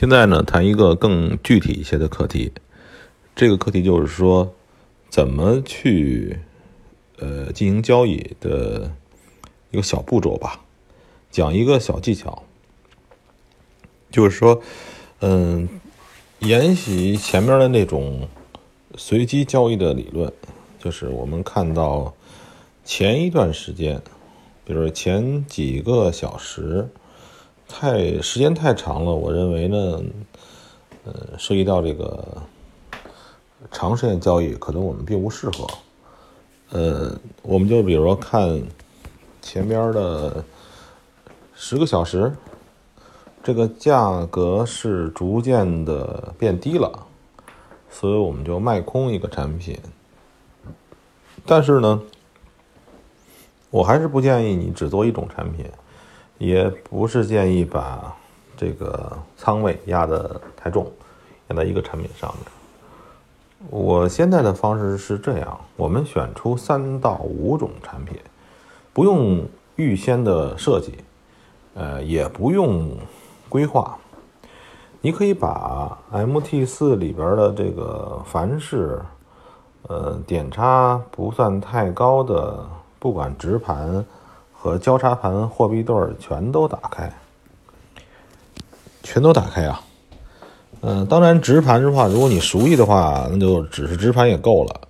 [0.00, 2.50] 现在呢，谈一个更具体一些的课题。
[3.36, 4.50] 这个课题就是说，
[5.10, 6.38] 怎么去
[7.18, 8.90] 呃进行交易的
[9.70, 10.64] 一个小步骤吧。
[11.30, 12.44] 讲一个小技巧，
[14.10, 14.62] 就是说，
[15.18, 15.68] 嗯，
[16.38, 18.26] 沿袭前面的那种
[18.96, 20.32] 随机交易的理论，
[20.78, 22.14] 就是我们看到
[22.86, 24.00] 前一段时间，
[24.64, 26.88] 比如前几个小时。
[27.72, 30.02] 太时间太长了，我认为呢，
[31.04, 32.42] 呃，涉及到这个
[33.70, 35.66] 长时间交易，可能我们并不适合。
[36.70, 38.60] 呃，我们就比如说看
[39.40, 40.44] 前边的
[41.54, 42.32] 十个小时，
[43.42, 47.06] 这个价格是逐渐的变低了，
[47.88, 49.78] 所以我们就卖空一个产品。
[51.46, 52.02] 但是呢，
[53.70, 55.64] 我还是不建议你只做一种产品。
[56.40, 58.16] 也不是建议把
[58.56, 60.90] 这个仓位压得太重，
[61.48, 62.46] 压在一个产品上面。
[63.68, 68.16] 我现在的方式是这样：我们选出三到五种产品，
[68.94, 70.94] 不用预先的设计，
[71.74, 72.96] 呃，也不用
[73.50, 73.98] 规划。
[75.02, 78.98] 你可以把 MT 四里边的这个凡是
[79.88, 82.66] 呃点差不算太高的，
[82.98, 84.02] 不管直盘。
[84.62, 87.10] 和交叉盘货币对全都打开，
[89.02, 89.82] 全都打开啊！
[90.82, 94.80] 嗯，当然直盘的话，如果你熟悉的话，那就只是直盘也够了。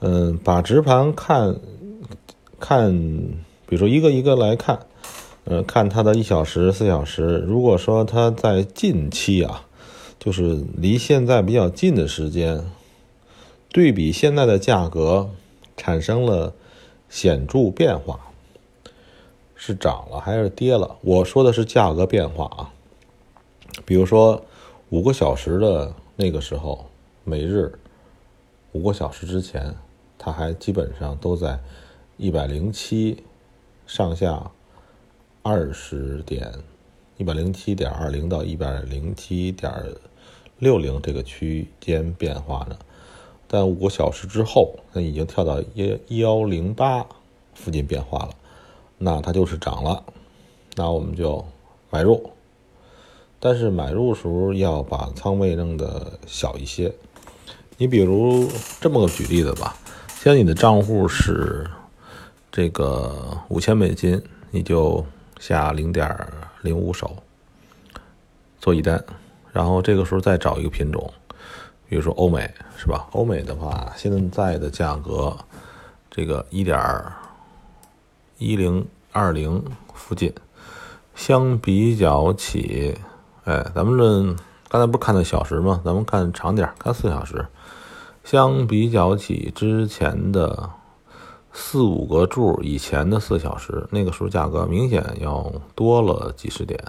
[0.00, 1.56] 嗯，把直盘看
[2.60, 2.92] 看，
[3.66, 4.78] 比如说一个一个来看，
[5.44, 7.42] 呃，看它的一小时、四小时。
[7.46, 9.62] 如果说它在近期啊，
[10.18, 12.62] 就是离现在比较近的时间，
[13.72, 15.30] 对比现在的价格
[15.78, 16.52] 产生了
[17.08, 18.20] 显著变化。
[19.66, 20.98] 是涨了还是跌了？
[21.00, 22.70] 我说的是价格变化啊。
[23.86, 24.44] 比如说
[24.90, 26.84] 五个小时的那个时候，
[27.24, 27.72] 每日
[28.72, 29.74] 五个小时之前，
[30.18, 31.58] 它还基本上都在
[32.18, 33.24] 一百零七
[33.86, 34.50] 上下
[35.40, 36.52] 二十点，
[37.16, 39.72] 一百零七点二零到一百零七点
[40.58, 42.76] 六零这个区间变化呢。
[43.48, 47.06] 但五个小时之后，它已经跳到一幺零八
[47.54, 48.34] 附近变化了。
[49.06, 50.02] 那它就是涨了，
[50.76, 51.44] 那我们就
[51.90, 52.30] 买入，
[53.38, 56.90] 但是买入时候要把仓位弄得小一些。
[57.76, 58.48] 你比如
[58.80, 59.76] 这么个举例子吧，
[60.08, 61.68] 现在你的账户是
[62.50, 65.04] 这个五千美金，你就
[65.38, 66.08] 下零点
[66.62, 67.14] 零五手
[68.58, 69.04] 做一单，
[69.52, 71.12] 然后这个时候再找一个品种，
[71.90, 73.06] 比如说欧美是吧？
[73.12, 75.36] 欧美的话，现在的价格
[76.10, 76.80] 这个一点。
[78.38, 80.32] 一零二零附近，
[81.14, 82.98] 相比较起，
[83.44, 85.80] 哎，咱们这刚才不是看的小时吗？
[85.84, 87.46] 咱们看长点，看四小时。
[88.24, 90.70] 相比较起之前的
[91.52, 96.82] 四五个柱以前的四小时，那个时候价格明显要多了几十点，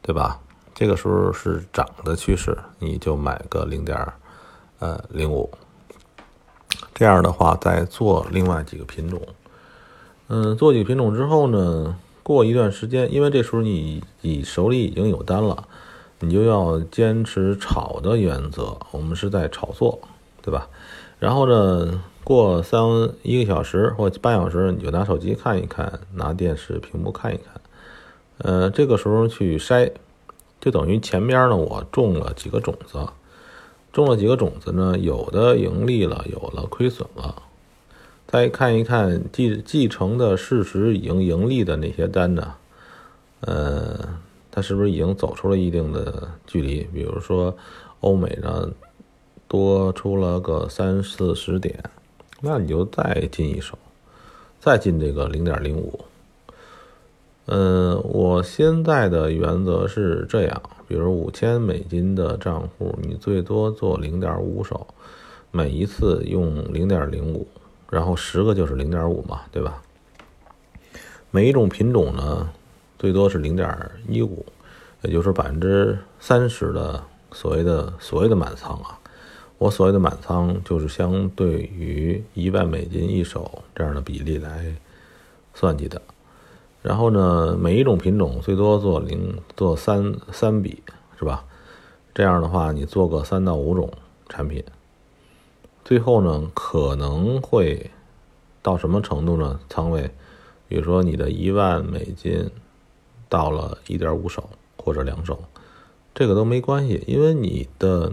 [0.00, 0.40] 对吧？
[0.74, 3.96] 这个时候是涨的趋势，你就买个零点
[4.78, 5.50] 呃零五。
[6.94, 9.20] 这样的话，再做另外几个品种。
[10.28, 15.68] 嗯，做几个品种之后呢，过一段时间，因为这时候你你手里已经有单了，
[16.20, 18.78] 你就要坚持炒的原则。
[18.90, 19.98] 我们是在炒作，
[20.40, 20.68] 对吧？
[21.18, 22.80] 然后呢，过三
[23.22, 27.60] 一个小时或半小时，你就拿手机看一看，拿电视屏幕看一看。
[28.38, 29.92] 呃，这个时候去筛，
[30.58, 33.06] 就等于前边呢，我种了几个种子，
[33.92, 37.42] 种了几个种子呢，有的盈利了，有了亏损了。
[38.26, 42.54] 再看一看继继承的事实已经盈利的那些单呢？
[43.40, 43.98] 呃，
[44.50, 46.80] 它是不是已经走出了一定的距离？
[46.92, 47.54] 比如说
[48.00, 48.68] 欧美呢
[49.46, 51.78] 多出了个三四十点，
[52.40, 53.78] 那你就再进一手，
[54.58, 56.00] 再进这个零点零五。
[57.46, 64.86] 嗯，我现在的原则是这样：比如五千美金的账户，你最多做零点五手，
[65.50, 67.46] 每一次用零点零五。
[67.94, 69.80] 然后十个就是零点五嘛，对吧？
[71.30, 72.50] 每一种品种呢，
[72.98, 74.44] 最多是零点一五，
[75.02, 77.00] 也就是百分之三十的
[77.30, 78.98] 所谓的所谓的满仓啊。
[79.58, 84.74] 我所谓的满仓就是相对于一万美金一手这样的比例来
[85.54, 86.02] 算计的。
[86.82, 90.82] 然后呢，每一种品种最多做零做三三笔，
[91.16, 91.44] 是吧？
[92.12, 93.88] 这样的话，你做个三到五种
[94.28, 94.64] 产品。
[95.84, 97.90] 最后呢，可能会
[98.62, 99.60] 到什么程度呢？
[99.68, 100.10] 仓位，
[100.66, 102.50] 比如说你的一万美金
[103.28, 104.48] 到了一点五手
[104.78, 105.38] 或者两手，
[106.14, 108.12] 这个都没关系，因为你的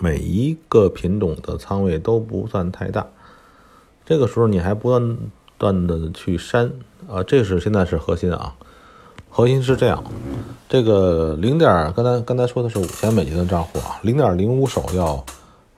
[0.00, 3.06] 每一个品种的仓位都不算太大。
[4.04, 5.16] 这个时候你还不断
[5.58, 6.72] 断的去删
[7.08, 8.56] 啊，这是现在是核心啊，
[9.30, 10.02] 核心是这样，
[10.68, 15.24] 这个零点刚才刚才说的是五千美金的账户啊，零点零五手要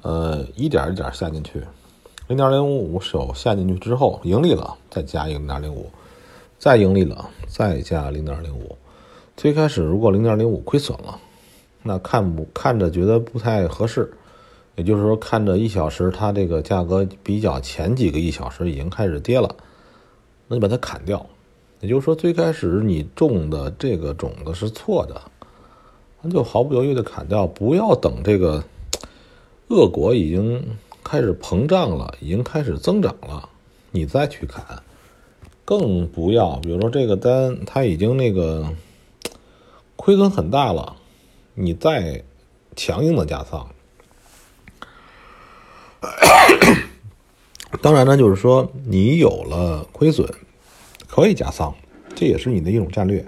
[0.00, 1.62] 呃一点一点下进去，
[2.28, 5.90] 零点零五手下进去之后盈利了，再加一个零点零五，
[6.58, 8.76] 再盈利了，再加零点零五。
[9.36, 11.18] 最开始如果零点零五亏损了，
[11.82, 14.12] 那看不看着觉得不太合适。
[14.74, 19.54] 也就是说，看着一小时它这个价格比较前几个一小时已经开始跌了，
[20.48, 21.26] 那你把它砍掉。
[21.80, 25.20] 也就是说，最开始你种的这个种子是错的，
[26.22, 28.64] 那就毫不犹豫的砍掉，不要等这个
[29.72, 33.48] 恶果已经开始膨胀了，已经开始增长了，
[33.90, 34.82] 你再去砍。
[35.64, 38.74] 更不要，比如说这个单它已经那个
[39.96, 40.96] 亏损很大了，
[41.54, 42.22] 你再
[42.76, 43.66] 强硬的加仓。
[47.80, 50.28] 当然呢，就是说你有了亏损，
[51.08, 51.74] 可以加仓，
[52.14, 53.24] 这也是你的一种战略。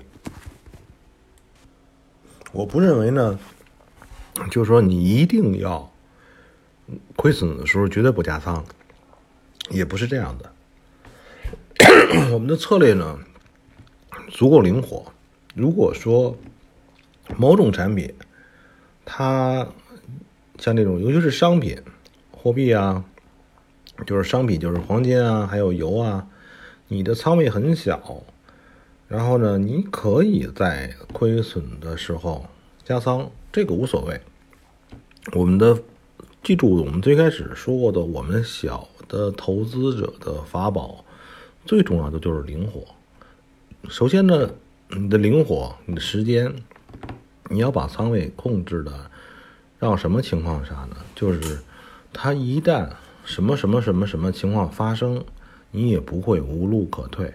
[2.52, 3.38] 我不认为呢，
[4.50, 5.90] 就是说你一定要
[7.24, 8.62] 亏损的时候绝对不加仓，
[9.70, 10.52] 也不是这样的。
[12.30, 13.18] 我们的策略呢
[14.28, 15.10] 足够灵活。
[15.54, 16.36] 如果说
[17.38, 18.12] 某种产品，
[19.06, 19.66] 它
[20.58, 21.78] 像这种，尤其是商品。
[22.30, 23.02] 货币啊，
[24.06, 26.26] 就是商品，就是黄金啊，还有油啊。
[26.88, 28.22] 你的仓位很小，
[29.08, 32.44] 然后呢，你可以在亏损的时候
[32.84, 34.20] 加仓，这个无所谓。
[35.32, 35.82] 我们的
[36.44, 41.02] 记住，我们最开始说过的，我们小的投资者的法宝，
[41.64, 42.84] 最重要的就是灵活。
[43.88, 44.50] 首先呢，
[44.90, 46.54] 你的灵活，你的时间，
[47.48, 49.10] 你要把仓位控制的，
[49.78, 50.96] 让什么情况下呢？
[51.14, 51.60] 就是。
[52.16, 52.90] 它一旦
[53.24, 55.24] 什么什么什么什么情况发生，
[55.72, 57.34] 你也不会无路可退，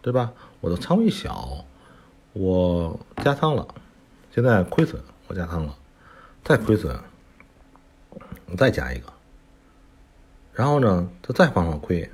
[0.00, 0.32] 对吧？
[0.62, 1.66] 我的仓位小，
[2.32, 3.68] 我加仓了，
[4.34, 5.76] 现在亏损，我加仓了，
[6.42, 6.98] 再亏损，
[8.50, 9.06] 我再加一个，
[10.52, 12.10] 然后呢，它再放上亏，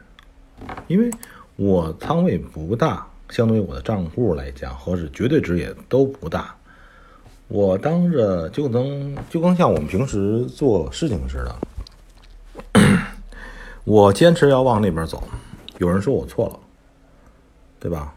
[0.89, 1.11] 因为
[1.57, 6.55] 我仓位不大，相对于我的账户来讲，和是绝对值也都不大，
[7.49, 11.57] 我当着就能就跟像我们平时做事情似的。
[13.85, 15.23] 我坚持要往那边走，
[15.79, 16.59] 有人说我错了，
[17.79, 18.15] 对吧？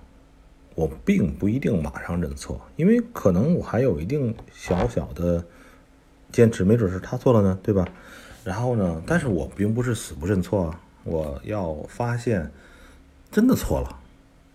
[0.76, 5.44] 我并不一定马上认错，因为可能我还有一定小小的
[6.32, 7.88] 坚持，没准是他错了呢，对吧？
[8.44, 12.52] 然后呢，但是我并不是死不认错啊，我要发现
[13.32, 14.00] 真的错了，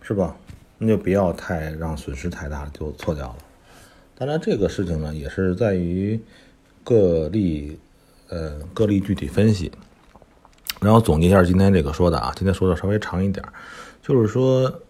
[0.01, 0.35] 是吧？
[0.79, 3.37] 那就不要太让损失太大就错掉了。
[4.15, 6.19] 当然，这个事情呢，也是在于
[6.83, 7.79] 个例，
[8.29, 9.71] 呃，个例具体分析。
[10.81, 13.45] 然后总结一下今天这个说的啊，今天说的稍微长一点，
[14.01, 14.81] 就是说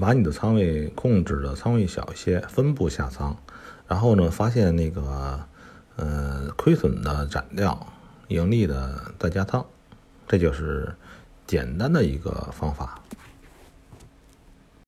[0.00, 3.36] 把你的仓位控制的仓位小一些，分步下仓，
[3.86, 5.44] 然后呢发现那个
[5.96, 7.86] 呃亏损的斩掉，
[8.28, 9.64] 盈利的再加仓，
[10.26, 10.94] 这就是
[11.46, 13.00] 简单的一个方法。